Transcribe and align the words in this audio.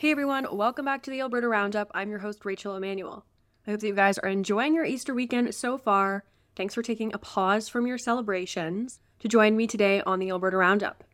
Hey 0.00 0.12
everyone, 0.12 0.46
welcome 0.50 0.86
back 0.86 1.02
to 1.02 1.10
the 1.10 1.20
Alberta 1.20 1.46
Roundup. 1.46 1.90
I'm 1.92 2.08
your 2.08 2.20
host, 2.20 2.46
Rachel 2.46 2.74
Emmanuel. 2.74 3.26
I 3.66 3.72
hope 3.72 3.80
that 3.80 3.86
you 3.86 3.94
guys 3.94 4.16
are 4.16 4.30
enjoying 4.30 4.74
your 4.74 4.86
Easter 4.86 5.12
weekend 5.12 5.54
so 5.54 5.76
far. 5.76 6.24
Thanks 6.56 6.72
for 6.72 6.80
taking 6.80 7.12
a 7.12 7.18
pause 7.18 7.68
from 7.68 7.86
your 7.86 7.98
celebrations 7.98 8.98
to 9.18 9.28
join 9.28 9.58
me 9.58 9.66
today 9.66 10.00
on 10.06 10.18
the 10.18 10.30
Alberta 10.30 10.56
Roundup. 10.56 11.04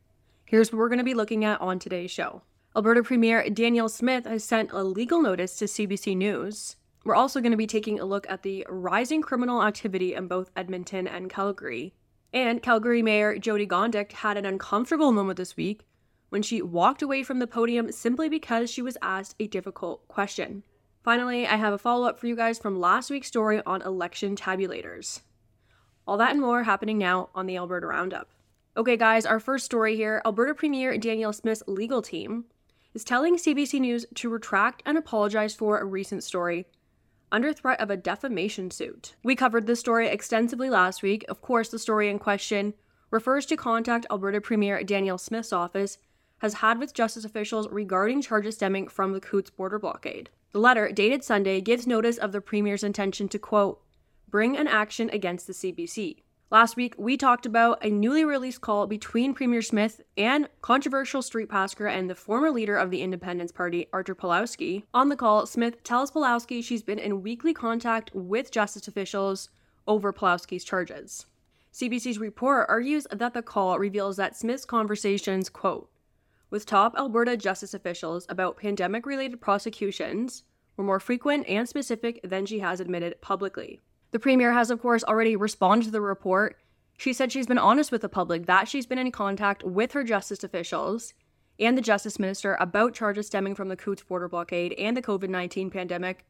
Here's 0.45 0.71
what 0.71 0.79
we're 0.79 0.89
going 0.89 1.01
to 1.01 1.05
be 1.05 1.15
looking 1.15 1.45
at 1.45 1.61
on 1.61 1.81
today's 1.81 2.13
show. 2.13 2.43
Alberta 2.77 3.03
Premier 3.03 3.51
Danielle 3.51 3.89
Smith 3.89 4.25
has 4.25 4.45
sent 4.45 4.71
a 4.71 4.85
legal 4.85 5.21
notice 5.21 5.57
to 5.57 5.65
CBC 5.65 6.17
News. 6.17 6.77
We're 7.05 7.17
also 7.17 7.41
going 7.41 7.51
to 7.51 7.57
be 7.57 7.67
taking 7.67 7.99
a 7.99 8.05
look 8.05 8.25
at 8.31 8.45
the 8.45 8.65
rising 8.69 9.21
criminal 9.21 9.65
activity 9.65 10.15
in 10.15 10.29
both 10.29 10.53
Edmonton 10.55 11.09
and 11.09 11.29
Calgary. 11.29 11.93
And 12.33 12.63
Calgary 12.63 13.03
Mayor 13.03 13.37
Jyoti 13.37 13.67
Gondek 13.67 14.13
had 14.13 14.37
an 14.37 14.47
uncomfortable 14.47 15.11
moment 15.11 15.39
this 15.39 15.57
week 15.57 15.87
when 16.29 16.43
she 16.43 16.63
walked 16.63 17.03
away 17.03 17.23
from 17.23 17.39
the 17.39 17.47
podium 17.47 17.93
simply 17.93 18.29
because 18.29 18.71
she 18.71 18.83
was 18.83 18.99
asked 19.01 19.35
a 19.39 19.47
difficult 19.47 20.07
question. 20.09 20.63
Finally, 21.03 21.47
I 21.47 21.57
have 21.57 21.73
a 21.73 21.79
follow 21.79 22.07
up 22.09 22.19
for 22.19 22.27
you 22.27 22.35
guys 22.35 22.59
from 22.59 22.81
last 22.81 23.11
week's 23.11 23.29
story 23.29 23.63
on 23.65 23.83
election 23.83 24.35
tabulators. 24.35 25.21
All 26.07 26.17
that 26.17 26.33
and 26.33 26.41
more 26.41 26.65
happening 26.65 26.99
now 26.99 27.31
on 27.35 27.47
the 27.47 27.57
Alberta 27.57 27.87
Roundup. 27.87 28.31
Okay, 28.77 28.97
guys, 28.97 29.25
our 29.25 29.41
first 29.41 29.65
story 29.65 29.97
here 29.97 30.21
Alberta 30.25 30.55
Premier 30.55 30.99
Danielle 30.99 31.33
Smith's 31.33 31.63
legal 31.67 32.03
team 32.03 32.45
is 32.93 33.05
telling 33.05 33.37
CBC 33.37 33.81
News 33.81 34.07
to 34.15 34.29
retract 34.29 34.83
and 34.85 34.99
apologize 34.99 35.55
for 35.55 35.79
a 35.79 35.85
recent 35.85 36.25
story 36.25 36.67
under 37.31 37.53
threat 37.53 37.81
of 37.81 37.91
a 37.91 37.97
defamation 37.97 38.71
suit. 38.71 39.15
We 39.23 39.35
covered 39.35 39.67
this 39.67 39.81
story 39.81 40.09
extensively 40.09 40.71
last 40.71 41.03
week. 41.03 41.25
Of 41.29 41.41
course, 41.41 41.69
the 41.69 41.79
story 41.79 42.09
in 42.09 42.19
question 42.19 42.75
refers 43.11 43.47
to 43.47 43.57
contact 43.57 44.07
Alberta 44.11 44.41
Premier 44.41 44.83
Danielle 44.83 45.19
Smith's 45.19 45.53
office 45.53 45.99
has 46.39 46.55
had 46.55 46.79
with 46.79 46.95
justice 46.95 47.25
officials 47.25 47.69
regarding 47.71 48.23
charges 48.23 48.57
stemming 48.57 48.89
from 48.89 49.13
the 49.13 49.21
Coutts 49.21 49.51
border 49.51 49.79
blockade. 49.79 50.31
The 50.53 50.61
letter, 50.61 50.91
dated 50.91 51.25
Sunday, 51.25 51.61
gives 51.61 51.87
notice 51.87 52.19
of 52.19 52.33
the 52.33 52.41
Premier's 52.41 52.85
intention 52.85 53.29
to, 53.29 53.39
quote, 53.39 53.83
bring 54.29 54.57
an 54.57 54.69
action 54.69 55.11
against 55.11 55.47
the 55.47 55.53
CBC. 55.53 56.23
Last 56.51 56.77
week, 56.77 56.95
we 56.97 57.17
talked 57.17 57.45
about 57.45 57.85
a 57.85 57.91
newly 57.91 58.25
released 58.25 58.61
call 58.61 58.87
between 58.87 59.35
Premier 59.35 59.63
Smith 59.63 60.01
and 60.17 60.49
controversial 60.63 61.21
street 61.21 61.49
passer 61.49 61.89
and 61.89 62.09
the 62.09 62.15
former 62.15 62.53
leader 62.53 62.77
of 62.77 62.93
the 62.93 63.03
Independence 63.03 63.51
Party, 63.51 63.89
Artur 63.93 64.15
Pawlowski. 64.15 64.85
On 64.95 65.09
the 65.09 65.17
call, 65.17 65.45
Smith 65.47 65.83
tells 65.83 66.13
Pawlowski 66.13 66.63
she's 66.63 66.85
been 66.85 67.01
in 67.01 67.23
weekly 67.23 67.53
contact 67.53 68.13
with 68.15 68.53
justice 68.53 68.87
officials 68.87 69.49
over 69.89 70.13
Pawlowski's 70.13 70.63
charges. 70.63 71.27
CBC's 71.73 72.19
report 72.19 72.67
argues 72.69 73.09
that 73.11 73.35
the 73.35 73.43
call 73.43 73.77
reveals 73.79 74.17
that 74.17 74.37
Smith's 74.37 74.65
conversations, 74.65 75.49
quote, 75.49 75.91
with 76.51 76.67
top 76.67 76.95
Alberta 76.97 77.37
justice 77.37 77.75
officials 77.75 78.27
about 78.29 78.57
pandemic 78.57 79.07
related 79.07 79.41
prosecutions 79.41 80.45
were 80.77 80.85
more 80.85 81.01
frequent 81.01 81.49
and 81.49 81.69
specific 81.69 82.21
than 82.23 82.47
she 82.47 82.61
has 82.61 82.81
admitted 82.81 83.21
publicly. 83.21 83.81
The 84.13 84.19
Premier 84.19 84.53
has, 84.53 84.71
of 84.71 84.81
course, 84.81 85.05
already 85.05 85.37
responded 85.37 85.87
to 85.87 85.91
the 85.91 86.01
report. 86.01 86.57
She 86.97 87.13
said 87.13 87.33
she's 87.33 87.47
been 87.47 87.59
honest 87.59 87.93
with 87.93 88.03
the 88.03 88.09
public 88.09 88.47
that 88.47 88.69
she's 88.69 88.87
been 88.87 88.99
in 88.99 89.13
contact 89.13 89.65
with 89.65 89.93
her 89.93 90.05
justice 90.05 90.45
officials 90.45 91.13
and 91.59 91.77
the 91.77 91.83
Justice 91.83 92.19
Minister 92.19 92.57
about 92.61 92.95
charges 92.95 93.27
stemming 93.27 93.55
from 93.55 93.69
the 93.69 93.77
Coutts 93.77 94.03
border 94.03 94.29
blockade 94.29 94.75
and 94.75 94.97
the 94.97 95.03
COVID 95.03 95.29
19 95.29 95.71
pandemic. 95.71 96.25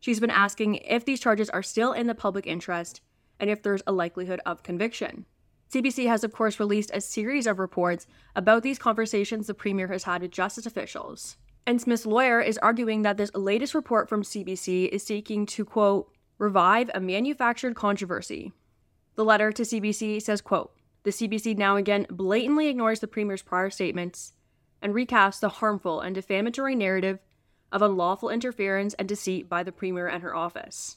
She's 0.00 0.20
been 0.20 0.30
asking 0.30 0.76
if 0.76 1.04
these 1.04 1.20
charges 1.20 1.48
are 1.50 1.62
still 1.62 1.92
in 1.92 2.08
the 2.08 2.14
public 2.14 2.46
interest 2.46 3.00
and 3.38 3.48
if 3.48 3.62
there's 3.62 3.82
a 3.86 3.92
likelihood 3.92 4.40
of 4.44 4.62
conviction. 4.62 5.26
CBC 5.72 6.06
has, 6.06 6.22
of 6.22 6.32
course, 6.32 6.60
released 6.60 6.90
a 6.92 7.00
series 7.00 7.46
of 7.46 7.58
reports 7.58 8.06
about 8.36 8.62
these 8.62 8.78
conversations 8.78 9.46
the 9.46 9.54
Premier 9.54 9.88
has 9.88 10.04
had 10.04 10.20
with 10.20 10.30
justice 10.30 10.66
officials. 10.66 11.38
And 11.66 11.80
Smith's 11.80 12.04
lawyer 12.04 12.42
is 12.42 12.58
arguing 12.58 13.02
that 13.02 13.16
this 13.16 13.34
latest 13.34 13.74
report 13.74 14.06
from 14.06 14.22
CBC 14.22 14.90
is 14.90 15.02
seeking 15.02 15.46
to, 15.46 15.64
quote, 15.64 16.12
revive 16.36 16.90
a 16.92 17.00
manufactured 17.00 17.74
controversy. 17.74 18.52
The 19.14 19.24
letter 19.24 19.50
to 19.50 19.62
CBC 19.62 20.20
says, 20.20 20.42
quote, 20.42 20.74
the 21.04 21.10
CBC 21.10 21.56
now 21.56 21.76
again 21.76 22.06
blatantly 22.10 22.68
ignores 22.68 23.00
the 23.00 23.08
Premier's 23.08 23.42
prior 23.42 23.70
statements 23.70 24.34
and 24.82 24.92
recasts 24.92 25.40
the 25.40 25.48
harmful 25.48 26.00
and 26.00 26.14
defamatory 26.14 26.74
narrative 26.74 27.18
of 27.70 27.80
unlawful 27.80 28.28
interference 28.28 28.92
and 28.94 29.08
deceit 29.08 29.48
by 29.48 29.62
the 29.62 29.72
Premier 29.72 30.06
and 30.06 30.22
her 30.22 30.34
office. 30.34 30.96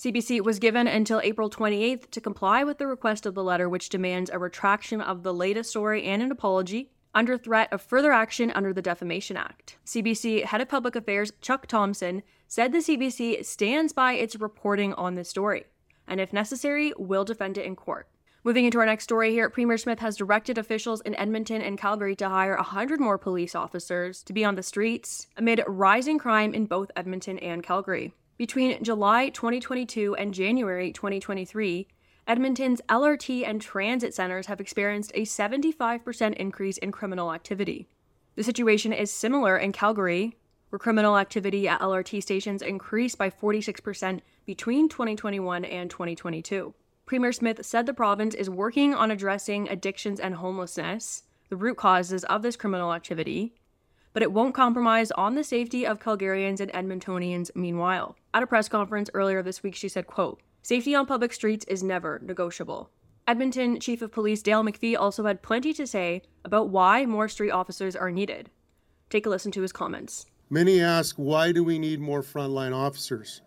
CBC 0.00 0.40
was 0.40 0.58
given 0.58 0.86
until 0.86 1.20
April 1.22 1.50
28th 1.50 2.10
to 2.12 2.22
comply 2.22 2.64
with 2.64 2.78
the 2.78 2.86
request 2.86 3.26
of 3.26 3.34
the 3.34 3.44
letter, 3.44 3.68
which 3.68 3.90
demands 3.90 4.30
a 4.30 4.38
retraction 4.38 5.02
of 5.02 5.22
the 5.22 5.34
latest 5.34 5.68
story 5.68 6.04
and 6.04 6.22
an 6.22 6.32
apology 6.32 6.90
under 7.14 7.36
threat 7.36 7.70
of 7.70 7.82
further 7.82 8.10
action 8.10 8.50
under 8.52 8.72
the 8.72 8.80
Defamation 8.80 9.36
Act. 9.36 9.76
CBC 9.84 10.44
Head 10.44 10.62
of 10.62 10.70
Public 10.70 10.96
Affairs 10.96 11.32
Chuck 11.42 11.66
Thompson 11.66 12.22
said 12.48 12.72
the 12.72 12.78
CBC 12.78 13.44
stands 13.44 13.92
by 13.92 14.14
its 14.14 14.36
reporting 14.36 14.94
on 14.94 15.16
this 15.16 15.28
story, 15.28 15.66
and 16.08 16.18
if 16.18 16.32
necessary, 16.32 16.94
will 16.96 17.26
defend 17.26 17.58
it 17.58 17.66
in 17.66 17.76
court. 17.76 18.08
Moving 18.42 18.64
into 18.64 18.78
our 18.78 18.86
next 18.86 19.04
story 19.04 19.32
here, 19.32 19.50
Premier 19.50 19.76
Smith 19.76 19.98
has 19.98 20.16
directed 20.16 20.56
officials 20.56 21.02
in 21.02 21.14
Edmonton 21.16 21.60
and 21.60 21.76
Calgary 21.76 22.16
to 22.16 22.30
hire 22.30 22.56
100 22.56 23.00
more 23.00 23.18
police 23.18 23.54
officers 23.54 24.22
to 24.22 24.32
be 24.32 24.46
on 24.46 24.54
the 24.54 24.62
streets 24.62 25.26
amid 25.36 25.62
rising 25.66 26.16
crime 26.16 26.54
in 26.54 26.64
both 26.64 26.90
Edmonton 26.96 27.38
and 27.40 27.62
Calgary. 27.62 28.14
Between 28.40 28.82
July 28.82 29.28
2022 29.28 30.14
and 30.14 30.32
January 30.32 30.92
2023, 30.92 31.86
Edmonton's 32.26 32.80
LRT 32.88 33.46
and 33.46 33.60
transit 33.60 34.14
centers 34.14 34.46
have 34.46 34.62
experienced 34.62 35.12
a 35.14 35.26
75% 35.26 36.32
increase 36.36 36.78
in 36.78 36.90
criminal 36.90 37.34
activity. 37.34 37.86
The 38.36 38.42
situation 38.42 38.94
is 38.94 39.12
similar 39.12 39.58
in 39.58 39.72
Calgary, 39.72 40.38
where 40.70 40.78
criminal 40.78 41.18
activity 41.18 41.68
at 41.68 41.82
LRT 41.82 42.22
stations 42.22 42.62
increased 42.62 43.18
by 43.18 43.28
46% 43.28 44.20
between 44.46 44.88
2021 44.88 45.66
and 45.66 45.90
2022. 45.90 46.72
Premier 47.04 47.32
Smith 47.32 47.66
said 47.66 47.84
the 47.84 47.92
province 47.92 48.34
is 48.34 48.48
working 48.48 48.94
on 48.94 49.10
addressing 49.10 49.68
addictions 49.68 50.18
and 50.18 50.36
homelessness, 50.36 51.24
the 51.50 51.56
root 51.56 51.76
causes 51.76 52.24
of 52.24 52.40
this 52.40 52.56
criminal 52.56 52.94
activity, 52.94 53.52
but 54.12 54.22
it 54.22 54.32
won't 54.32 54.54
compromise 54.54 55.10
on 55.12 55.34
the 55.34 55.44
safety 55.44 55.86
of 55.86 56.00
Calgarians 56.00 56.60
and 56.60 56.72
Edmontonians 56.72 57.54
meanwhile. 57.54 58.16
At 58.34 58.42
a 58.42 58.46
press 58.46 58.68
conference 58.68 59.10
earlier 59.14 59.42
this 59.42 59.62
week, 59.62 59.74
she 59.74 59.88
said, 59.88 60.06
quote, 60.06 60.40
Safety 60.62 60.94
on 60.94 61.06
public 61.06 61.32
streets 61.32 61.64
is 61.66 61.82
never 61.82 62.20
negotiable. 62.22 62.90
Edmonton 63.26 63.78
Chief 63.78 64.02
of 64.02 64.12
Police 64.12 64.42
Dale 64.42 64.62
McPhee 64.62 64.98
also 64.98 65.24
had 65.24 65.42
plenty 65.42 65.72
to 65.74 65.86
say 65.86 66.22
about 66.44 66.68
why 66.68 67.06
more 67.06 67.28
street 67.28 67.50
officers 67.50 67.94
are 67.94 68.10
needed. 68.10 68.50
Take 69.08 69.26
a 69.26 69.30
listen 69.30 69.52
to 69.52 69.62
his 69.62 69.72
comments. 69.72 70.26
Many 70.50 70.80
ask, 70.80 71.16
why 71.16 71.52
do 71.52 71.62
we 71.62 71.78
need 71.78 72.00
more 72.00 72.22
frontline 72.22 72.74
officers? 72.74 73.40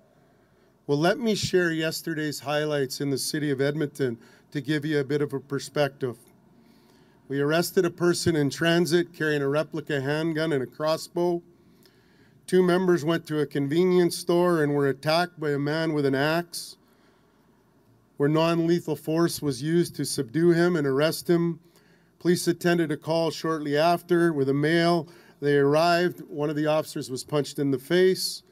Well, 0.88 0.97
let 0.97 1.19
me 1.19 1.35
share 1.35 1.72
yesterday's 1.72 2.40
highlights 2.40 3.01
in 3.01 3.09
the 3.09 3.18
city 3.18 3.51
of 3.51 3.62
Edmonton 3.62 4.18
to 4.51 4.62
give 4.62 4.85
you 4.85 5.00
a 5.00 5.03
bit 5.03 5.22
of 5.22 5.34
a 5.34 5.40
perspective. 5.40 6.18
We 7.29 7.39
arrested 7.39 7.85
a 7.85 7.89
person 7.89 8.35
in 8.35 8.50
transit 8.50 9.13
carrying 9.13 9.41
a 9.41 9.47
replica 9.47 10.01
handgun 10.01 10.51
and 10.51 10.61
a 10.61 10.67
crossbow. 10.67 11.41
Two 12.45 12.61
members 12.61 13.06
went 13.06 13.25
to 13.28 13.39
a 13.39 13.45
convenience 13.45 14.17
store 14.17 14.61
and 14.61 14.75
were 14.75 14.89
attacked 14.89 15.39
by 15.39 15.51
a 15.51 15.59
man 15.59 15.94
with 15.94 16.06
an 16.06 16.16
axe, 16.16 16.75
where 18.17 18.28
non 18.28 18.67
lethal 18.67 18.97
force 18.97 19.41
was 19.41 19.63
used 19.63 19.95
to 19.95 20.03
subdue 20.03 20.50
him 20.50 20.75
and 20.75 20.85
arrest 20.85 21.29
him. 21.29 21.62
Police 22.19 22.45
attended 22.47 22.91
a 22.91 22.97
call 22.97 23.31
shortly 23.31 23.78
after 23.78 24.33
with 24.33 24.50
a 24.50 24.53
male. 24.53 25.07
They 25.39 25.56
arrived. 25.56 26.22
One 26.28 26.50
of 26.50 26.57
the 26.57 26.67
officers 26.67 27.09
was 27.09 27.23
punched 27.23 27.57
in 27.57 27.72
the 27.72 27.79
face. 27.79 28.44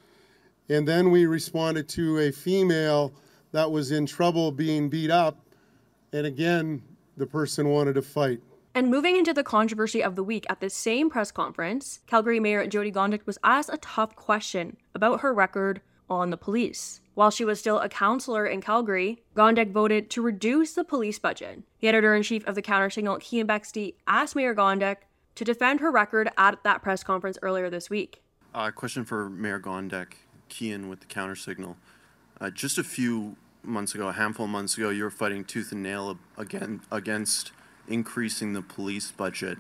And 0.70 0.88
then 0.88 1.12
we 1.12 1.26
responded 1.26 1.90
to 1.90 2.20
a 2.20 2.32
female 2.32 3.14
that 3.52 3.70
was 3.70 3.92
in 3.92 4.06
trouble 4.06 4.54
being 4.54 4.88
beat 4.88 5.12
up. 5.12 5.38
And 6.14 6.26
again, 6.26 6.82
the 7.18 7.28
person 7.28 7.68
wanted 7.68 7.96
to 7.96 8.02
fight. 8.02 8.40
And 8.74 8.90
moving 8.90 9.18
into 9.18 9.34
the 9.34 9.44
controversy 9.44 10.02
of 10.02 10.16
the 10.16 10.24
week, 10.24 10.46
at 10.50 10.62
the 10.62 10.70
same 10.70 11.10
press 11.10 11.30
conference, 11.30 12.00
Calgary 12.08 12.40
Mayor 12.40 12.66
Jyoti 12.66 12.94
Gondek 12.94 13.26
was 13.26 13.38
asked 13.44 13.70
a 13.72 13.78
tough 13.78 14.16
question 14.16 14.78
about 14.96 15.20
her 15.20 15.34
record 15.34 15.82
on 16.10 16.30
the 16.30 16.38
police. 16.38 17.02
While 17.14 17.32
she 17.32 17.44
was 17.44 17.60
still 17.60 17.80
a 17.80 17.90
councillor 17.90 18.46
in 18.46 18.62
Calgary, 18.62 19.24
Gondek 19.36 19.74
voted 19.74 20.10
to 20.12 20.22
reduce 20.22 20.74
the 20.74 20.86
police 20.86 21.20
budget. 21.20 21.64
The 21.82 21.90
editor 21.90 22.16
in 22.16 22.24
chief 22.24 22.48
of 22.48 22.56
the 22.56 22.62
counter 22.62 22.90
signal, 22.90 23.18
Keean 23.18 23.46
Bexte, 23.46 23.96
asked 24.08 24.38
Mayor 24.38 24.56
Gondek 24.56 24.98
to 25.36 25.44
defend 25.44 25.82
her 25.82 25.92
record 25.92 26.30
at 26.38 26.64
that 26.64 26.82
press 26.82 27.04
conference 27.04 27.38
earlier 27.42 27.70
this 27.70 27.90
week. 27.90 28.22
Uh, 28.56 28.72
question 28.72 29.04
for 29.04 29.30
Mayor 29.30 29.60
Gondek, 29.60 30.14
Keean 30.48 30.88
with 30.88 31.02
the 31.02 31.06
counter 31.08 31.36
signal. 31.36 31.76
Uh, 32.40 32.50
just 32.50 32.78
a 32.78 32.84
few 32.86 33.36
months 33.64 33.94
ago, 33.94 34.08
a 34.08 34.14
handful 34.14 34.46
of 34.46 34.52
months 34.52 34.78
ago, 34.78 34.90
you 34.90 35.04
were 35.04 35.12
fighting 35.12 35.44
tooth 35.44 35.74
and 35.74 35.84
nail 35.84 36.18
again 36.38 36.82
against 36.90 37.52
increasing 37.92 38.54
the 38.54 38.62
police 38.62 39.12
budget, 39.12 39.58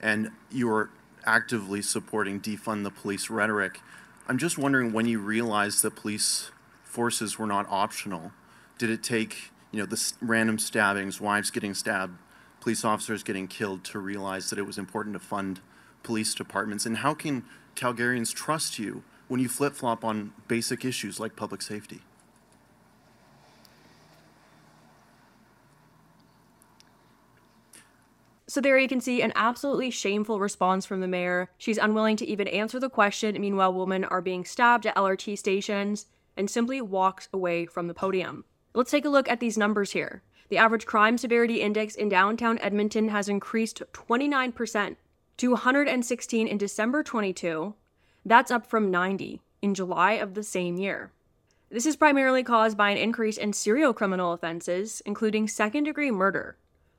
and 0.00 0.30
you 0.50 0.70
are 0.70 0.90
actively 1.24 1.82
supporting 1.82 2.40
defund 2.40 2.84
the 2.84 2.90
police 2.90 3.30
rhetoric. 3.30 3.80
I'm 4.28 4.38
just 4.38 4.58
wondering 4.58 4.92
when 4.92 5.06
you 5.06 5.18
realized 5.18 5.82
that 5.82 5.96
police 5.96 6.50
forces 6.82 7.38
were 7.38 7.46
not 7.46 7.66
optional. 7.68 8.32
Did 8.78 8.90
it 8.90 9.02
take, 9.02 9.50
you 9.70 9.80
know, 9.80 9.86
the 9.86 10.12
random 10.20 10.58
stabbings, 10.58 11.20
wives 11.20 11.50
getting 11.50 11.74
stabbed, 11.74 12.18
police 12.60 12.84
officers 12.84 13.22
getting 13.22 13.48
killed 13.48 13.84
to 13.84 13.98
realize 13.98 14.50
that 14.50 14.58
it 14.58 14.66
was 14.66 14.78
important 14.78 15.14
to 15.14 15.20
fund 15.20 15.60
police 16.02 16.34
departments? 16.34 16.86
And 16.86 16.98
how 16.98 17.14
can 17.14 17.44
Calgarians 17.74 18.34
trust 18.34 18.78
you 18.78 19.02
when 19.28 19.40
you 19.40 19.48
flip 19.48 19.74
flop 19.74 20.04
on 20.04 20.32
basic 20.48 20.84
issues 20.84 21.18
like 21.18 21.36
public 21.36 21.62
safety? 21.62 22.02
So 28.52 28.60
there 28.60 28.78
you 28.78 28.86
can 28.86 29.00
see 29.00 29.22
an 29.22 29.32
absolutely 29.34 29.88
shameful 29.88 30.38
response 30.38 30.84
from 30.84 31.00
the 31.00 31.08
mayor. 31.08 31.48
She's 31.56 31.78
unwilling 31.78 32.18
to 32.18 32.26
even 32.26 32.46
answer 32.48 32.78
the 32.78 32.90
question. 32.90 33.40
Meanwhile, 33.40 33.72
women 33.72 34.04
are 34.04 34.20
being 34.20 34.44
stabbed 34.44 34.86
at 34.86 34.94
LRT 34.94 35.38
stations 35.38 36.04
and 36.36 36.50
simply 36.50 36.82
walks 36.82 37.30
away 37.32 37.64
from 37.64 37.88
the 37.88 37.94
podium. 37.94 38.44
Let's 38.74 38.90
take 38.90 39.06
a 39.06 39.08
look 39.08 39.26
at 39.26 39.40
these 39.40 39.56
numbers 39.56 39.92
here. 39.92 40.22
The 40.50 40.58
average 40.58 40.84
crime 40.84 41.16
severity 41.16 41.62
index 41.62 41.94
in 41.94 42.10
downtown 42.10 42.58
Edmonton 42.58 43.08
has 43.08 43.26
increased 43.26 43.82
29% 43.94 44.96
to 45.38 45.50
116 45.52 46.46
in 46.46 46.58
December 46.58 47.02
22. 47.02 47.74
That's 48.26 48.50
up 48.50 48.66
from 48.66 48.90
90 48.90 49.40
in 49.62 49.72
July 49.72 50.12
of 50.12 50.34
the 50.34 50.42
same 50.42 50.76
year. 50.76 51.10
This 51.70 51.86
is 51.86 51.96
primarily 51.96 52.42
caused 52.42 52.76
by 52.76 52.90
an 52.90 52.98
increase 52.98 53.38
in 53.38 53.54
serial 53.54 53.94
criminal 53.94 54.34
offenses, 54.34 55.00
including 55.06 55.48
second 55.48 55.84
degree 55.84 56.10
murder, 56.10 56.58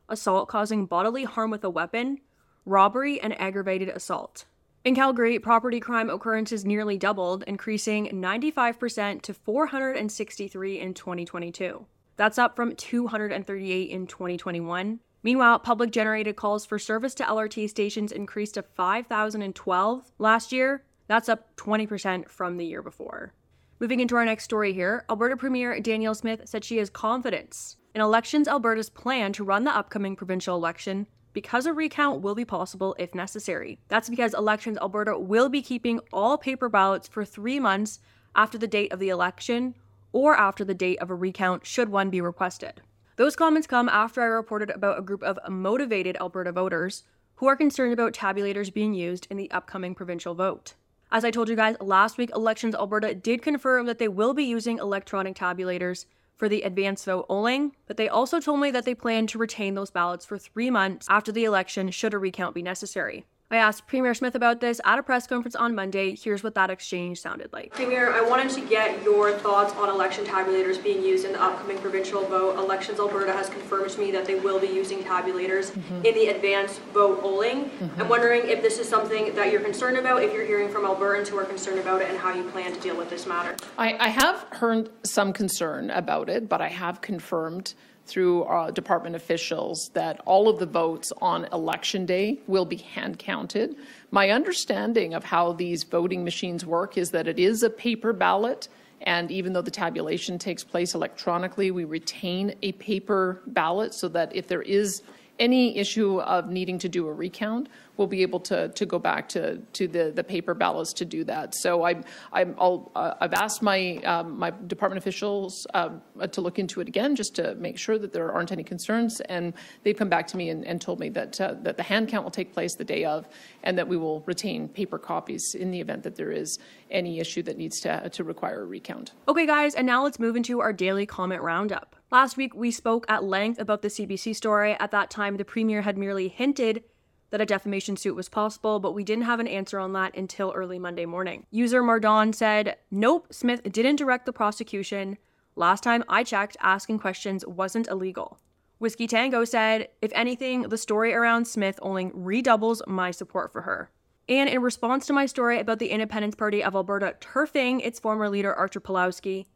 assault 0.10 0.50
causing 0.50 0.86
bodily 0.86 1.24
harm 1.24 1.52
with 1.52 1.64
a 1.64 1.70
weapon, 1.70 2.20
robbery, 2.66 3.20
and 3.22 3.40
aggravated 3.40 3.90
assault. 3.90 4.46
In 4.86 4.96
Calgary, 4.96 5.40
property 5.40 5.80
crime 5.80 6.10
occurrences 6.10 6.66
nearly 6.66 6.98
doubled, 6.98 7.44
increasing 7.44 8.08
95% 8.08 9.22
to 9.22 9.34
463 9.34 10.80
in 10.80 10.94
2022. 10.94 11.86
That's 12.18 12.38
up 12.38 12.56
from 12.56 12.76
238 12.76 13.90
in 13.90 14.08
2021. 14.08 15.00
Meanwhile, 15.24 15.60
public 15.60 15.92
generated 15.92 16.36
calls 16.36 16.66
for 16.66 16.78
service 16.78 17.16
to 17.16 17.24
LRT 17.24 17.70
stations 17.70 18.12
increased 18.12 18.56
to 18.56 18.62
5,012 18.62 20.12
last 20.20 20.52
year. 20.52 20.84
That's 21.08 21.30
up 21.30 21.56
20% 21.56 22.30
from 22.30 22.58
the 22.58 22.66
year 22.66 22.82
before. 22.82 23.34
Moving 23.80 24.02
into 24.02 24.18
our 24.18 24.26
next 24.26 24.44
story 24.44 24.74
here, 24.74 25.06
Alberta 25.10 25.38
Premier 25.38 25.80
Danielle 25.80 26.16
Smith 26.16 26.42
said 26.46 26.66
she 26.66 26.78
has 26.78 26.90
confidence 26.90 27.78
in 27.96 28.02
Elections 28.02 28.48
Alberta's 28.48 28.90
plan 28.90 29.34
to 29.34 29.44
run 29.44 29.64
the 29.64 29.76
upcoming 29.76 30.16
provincial 30.16 30.56
election 30.56 31.08
because 31.32 31.66
a 31.66 31.74
recount 31.74 32.22
will 32.22 32.36
be 32.36 32.46
possible 32.46 32.96
if 32.98 33.14
necessary. 33.14 33.80
That's 33.88 34.10
because 34.10 34.34
Elections 34.34 34.78
Alberta 34.80 35.18
will 35.18 35.50
be 35.50 35.62
keeping 35.62 36.00
all 36.12 36.38
paper 36.38 36.70
ballots 36.70 37.08
for 37.08 37.26
three 37.26 37.60
months 37.60 38.00
after 38.36 38.58
the 38.58 38.68
date 38.68 38.92
of 38.92 39.00
the 39.00 39.10
election 39.10 39.76
or 40.12 40.36
after 40.36 40.64
the 40.64 40.76
date 40.76 41.00
of 41.00 41.10
a 41.10 41.16
recount, 41.16 41.66
should 41.66 41.90
one 41.90 42.10
be 42.10 42.22
requested. 42.22 42.82
Those 43.16 43.36
comments 43.36 43.68
come 43.68 43.90
after 43.90 44.22
I 44.22 44.26
reported 44.26 44.70
about 44.70 45.00
a 45.00 45.04
group 45.04 45.24
of 45.24 45.40
motivated 45.50 46.18
Alberta 46.18 46.52
voters 46.52 47.04
who 47.36 47.48
are 47.48 47.56
concerned 47.56 47.94
about 47.94 48.14
tabulators 48.14 48.74
being 48.74 48.94
used 48.94 49.28
in 49.30 49.38
the 49.38 49.52
upcoming 49.52 49.96
provincial 49.96 50.36
vote. 50.36 50.76
As 51.12 51.26
I 51.26 51.32
told 51.32 51.50
you 51.50 51.56
guys 51.56 51.76
last 51.80 52.18
week, 52.18 52.32
Elections 52.34 52.74
Alberta 52.74 53.14
did 53.14 53.42
confirm 53.42 53.86
that 53.86 54.00
they 54.00 54.08
will 54.08 54.34
be 54.34 54.44
using 54.44 54.80
electronic 54.80 55.36
tabulators 55.36 56.06
for 56.38 56.50
the 56.50 56.64
advance 56.64 57.06
vote 57.06 57.26
only, 57.30 57.72
but 57.88 57.98
they 57.98 58.10
also 58.10 58.40
told 58.40 58.60
me 58.60 58.72
that 58.72 58.86
they 58.86 58.96
plan 58.96 59.28
to 59.28 59.38
retain 59.38 59.76
those 59.76 59.92
ballots 59.92 60.26
for 60.26 60.38
three 60.38 60.70
months 60.70 61.08
after 61.10 61.32
the 61.32 61.46
election 61.46 61.92
should 61.92 62.14
a 62.14 62.18
recount 62.18 62.56
be 62.56 62.62
necessary. 62.62 63.26
I 63.54 63.58
asked 63.58 63.86
Premier 63.86 64.16
Smith 64.16 64.34
about 64.34 64.62
this 64.62 64.82
at 64.84 64.98
a 64.98 65.04
press 65.04 65.28
conference 65.28 65.56
on 65.56 65.76
Monday. 65.76 66.16
Here's 66.16 66.44
what 66.44 66.56
that 66.56 66.72
exchange 66.72 67.20
sounded 67.20 67.54
like. 67.54 67.72
Premier, 67.74 68.12
I 68.12 68.22
wanted 68.28 68.50
to 68.52 68.62
get 68.62 69.04
your 69.04 69.32
thoughts 69.32 69.74
on 69.74 69.90
election 69.90 70.26
tabulators 70.26 70.84
being 70.84 71.04
used 71.04 71.24
in 71.24 71.34
the 71.34 71.42
upcoming 71.42 71.78
provincial 71.78 72.26
vote. 72.26 72.58
Elections 72.58 73.00
Alberta 73.00 73.32
has 73.32 73.50
confirmed 73.50 73.92
to 73.92 74.00
me 74.00 74.12
that 74.12 74.26
they 74.26 74.36
will 74.36 74.60
be 74.60 74.68
using 74.68 75.04
tabulators 75.04 75.72
mm-hmm. 75.72 76.06
in 76.06 76.16
the 76.16 76.28
advance 76.30 76.80
vote 76.94 77.22
polling. 77.22 77.66
Mm-hmm. 77.66 78.02
I'm 78.02 78.10
wondering 78.10 78.50
if 78.50 78.64
this 78.64 78.80
is 78.80 78.90
something 78.90 79.36
that 79.36 79.52
you're 79.52 79.62
concerned 79.62 79.98
about, 79.98 80.24
if 80.24 80.34
you're 80.34 80.46
hearing 80.46 80.70
from 80.70 80.84
Albertans 80.86 81.28
who 81.28 81.38
are 81.38 81.46
concerned 81.46 81.80
about 81.80 82.02
it, 82.02 82.10
and 82.10 82.18
how 82.18 82.34
you 82.34 82.44
plan 82.50 82.74
to 82.74 82.80
deal 82.80 82.98
with 82.98 83.12
this 83.12 83.28
matter. 83.28 83.56
I, 83.78 83.96
I 84.00 84.08
have 84.08 84.48
heard 84.52 84.90
some 85.06 85.32
concern 85.32 85.92
about 85.92 86.28
it, 86.28 86.50
but 86.50 86.60
I 86.62 86.70
have 86.70 87.02
confirmed 87.02 87.76
through 88.06 88.44
uh, 88.44 88.72
department 88.72 89.16
officials 89.16 89.90
that 89.94 90.20
all 90.26 90.50
of 90.50 90.60
the 90.60 90.66
votes 90.66 91.14
on 91.22 91.46
election 91.46 92.06
day 92.06 92.40
will 92.48 92.66
be 92.66 92.78
hand 92.78 93.18
counted. 93.18 93.76
My 94.12 94.30
understanding 94.30 95.14
of 95.14 95.24
how 95.24 95.54
these 95.54 95.84
voting 95.84 96.24
machines 96.24 96.66
work 96.66 96.98
is 96.98 97.12
that 97.12 97.28
it 97.28 97.40
is 97.40 97.64
a 97.64 97.70
paper 97.70 98.14
ballot. 98.14 98.68
And 99.02 99.32
even 99.32 99.54
though 99.54 99.62
the 99.62 99.72
tabulation 99.72 100.38
takes 100.38 100.64
place 100.64 100.96
electronically, 100.96 101.72
we 101.72 101.84
retain 101.86 102.56
a 102.62 102.74
paper 102.74 103.42
ballot 103.48 103.94
so 103.94 104.08
that 104.10 104.36
if 104.36 104.48
there 104.48 104.62
is 104.62 105.02
any 105.44 105.78
issue 105.78 106.22
of 106.22 106.50
needing 106.50 106.80
to 106.80 106.88
do 106.88 107.06
a 107.08 107.14
recount, 107.14 107.68
we'll 107.98 108.08
be 108.08 108.22
able 108.22 108.40
to, 108.40 108.70
to 108.70 108.86
go 108.86 108.98
back 108.98 109.28
to, 109.30 109.58
to 109.74 109.88
the, 109.88 110.12
the 110.16 110.24
paper 110.24 110.54
ballots 110.54 110.94
to 110.94 111.06
do 111.06 111.24
that. 111.26 111.54
So 111.54 111.84
I, 111.84 112.02
I'm, 112.32 112.56
I'll, 112.58 112.92
uh, 112.96 113.16
I've 113.20 113.34
asked 113.34 113.62
my, 113.62 113.98
um, 113.98 114.40
my 114.40 114.52
department 114.68 114.98
officials 115.04 115.68
uh, 115.74 115.90
to 116.32 116.40
look 116.42 116.60
into 116.60 116.80
it 116.80 116.88
again 116.88 117.16
just 117.16 117.36
to 117.36 117.56
make 117.56 117.78
sure 117.78 117.98
that 118.00 118.14
there 118.14 118.32
aren't 118.32 118.54
any 118.54 118.64
concerns. 118.64 119.20
And 119.22 119.54
they've 119.84 119.98
come 119.98 120.10
back 120.10 120.28
to 120.28 120.38
me 120.38 120.50
and, 120.50 120.66
and 120.66 120.80
told 120.80 121.00
me 121.00 121.10
that, 121.10 121.40
uh, 121.42 121.56
that 121.62 121.76
the 121.76 121.84
hand 121.84 122.08
count 122.08 122.24
will 122.24 122.32
take 122.32 122.54
place 122.54 122.76
the 122.76 122.86
day 122.86 123.04
of 123.04 123.28
and 123.64 123.78
that 123.78 123.88
we 123.88 123.98
will 123.98 124.22
retain 124.22 124.70
paper 124.70 124.98
copies 124.98 125.56
in 125.56 125.72
the 125.72 125.82
event 125.82 126.04
that 126.04 126.16
there 126.16 126.32
is 126.32 126.58
any 126.90 127.20
issue 127.20 127.44
that 127.44 127.58
needs 127.58 127.82
to, 127.82 128.10
to 128.10 128.24
require 128.24 128.62
a 128.62 128.66
recount. 128.66 129.12
Okay, 129.28 129.46
guys, 129.46 129.76
and 129.76 129.86
now 129.86 130.04
let's 130.04 130.20
move 130.20 130.38
into 130.38 130.62
our 130.62 130.72
daily 130.72 131.06
comment 131.06 131.42
roundup. 131.42 131.96
Last 132.14 132.38
week, 132.38 132.54
we 132.54 132.70
spoke 132.70 133.08
at 133.10 133.24
length 133.24 133.60
about 133.60 133.82
the 133.82 133.88
CBC 133.88 134.36
story. 134.36 134.78
At 134.80 134.92
that 134.92 135.10
time, 135.10 135.38
the 135.38 135.44
Premier 135.44 135.82
had 135.82 135.98
merely 135.98 136.28
hinted 136.28 136.84
that 137.32 137.42
a 137.42 137.46
defamation 137.48 137.98
suit 137.98 138.16
was 138.16 138.30
possible, 138.30 138.80
but 138.80 138.94
we 138.94 139.04
didn't 139.04 139.24
have 139.24 139.40
an 139.40 139.48
answer 139.48 139.80
on 139.80 139.94
that 139.94 140.16
until 140.16 140.52
early 140.52 140.78
Monday 140.78 141.08
morning. 141.08 141.48
User 141.50 141.82
Mardon 141.82 142.32
said, 142.32 142.78
Nope, 142.92 143.34
Smith 143.34 143.64
didn't 143.64 143.96
direct 143.96 144.28
the 144.28 144.32
prosecution. 144.32 145.18
Last 145.56 145.82
time 145.82 146.04
I 146.08 146.24
checked, 146.24 146.56
asking 146.62 147.00
questions 147.00 147.48
wasn't 147.48 147.88
illegal. 147.88 148.38
Whiskey 148.78 149.08
Tango 149.08 149.44
said, 149.44 149.88
If 150.00 150.12
anything, 150.14 150.70
the 150.70 150.78
story 150.78 151.16
around 151.16 151.46
Smith 151.48 151.80
only 151.82 152.12
redoubles 152.14 152.84
my 152.86 153.10
support 153.10 153.52
for 153.52 153.62
her. 153.62 153.90
And 154.30 154.48
in 154.48 154.62
response 154.62 155.08
to 155.08 155.14
my 155.14 155.26
story 155.26 155.58
about 155.58 155.80
the 155.80 155.90
Independence 155.90 156.36
Party 156.36 156.64
of 156.64 156.76
Alberta 156.76 157.16
turfing 157.20 157.84
its 157.84 158.00
former 158.00 158.30
leader 158.30 158.54
Artur 158.54 158.82
Pawlowski, 158.82 159.48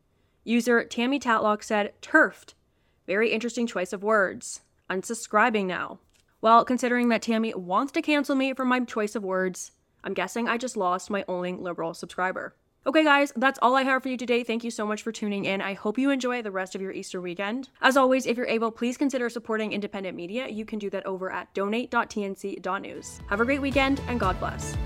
user 0.47 0.83
Tammy 0.83 1.19
Tatlock 1.19 1.63
said, 1.63 1.93
Turfed. 2.01 2.53
Very 3.05 3.31
interesting 3.31 3.67
choice 3.67 3.93
of 3.93 4.03
words. 4.03 4.61
Unsubscribing 4.89 5.65
now. 5.65 5.99
Well, 6.41 6.63
considering 6.63 7.09
that 7.09 7.21
Tammy 7.21 7.53
wants 7.53 7.91
to 7.93 8.01
cancel 8.01 8.35
me 8.35 8.53
for 8.53 8.65
my 8.65 8.79
choice 8.81 9.15
of 9.15 9.23
words, 9.23 9.71
I'm 10.03 10.13
guessing 10.13 10.47
I 10.47 10.57
just 10.57 10.77
lost 10.77 11.09
my 11.09 11.25
only 11.27 11.53
liberal 11.53 11.93
subscriber. 11.93 12.55
Okay, 12.85 13.03
guys, 13.03 13.33
that's 13.35 13.59
all 13.61 13.75
I 13.75 13.83
have 13.83 14.03
for 14.03 14.07
you 14.07 14.15
today. 14.15 14.45
Thank 14.45 14.63
you 14.63 14.71
so 14.71 14.85
much 14.85 15.01
for 15.01 15.11
tuning 15.11 15.43
in. 15.43 15.61
I 15.61 15.73
hope 15.73 15.97
you 15.97 16.09
enjoy 16.09 16.41
the 16.41 16.51
rest 16.51 16.73
of 16.73 16.81
your 16.81 16.93
Easter 16.93 17.19
weekend. 17.19 17.67
As 17.81 17.97
always, 17.97 18.25
if 18.25 18.37
you're 18.37 18.47
able, 18.47 18.71
please 18.71 18.95
consider 18.95 19.29
supporting 19.29 19.73
independent 19.73 20.15
media. 20.15 20.47
You 20.47 20.63
can 20.63 20.79
do 20.79 20.89
that 20.91 21.05
over 21.05 21.29
at 21.29 21.53
donate.tnc.news. 21.53 23.19
Have 23.27 23.41
a 23.41 23.45
great 23.45 23.61
weekend 23.61 23.99
and 24.07 24.17
God 24.17 24.39
bless. 24.39 24.77